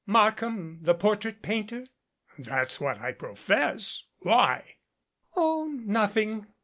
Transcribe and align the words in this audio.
"Markham, 0.07 0.79
the 0.81 0.95
portrait 0.95 1.43
painter?" 1.43 1.85
"That's 2.35 2.81
what 2.81 2.97
I 2.99 3.11
profess. 3.11 4.01
Why?" 4.17 4.77
"Oh, 5.35 5.65
nothing." 5.67 6.47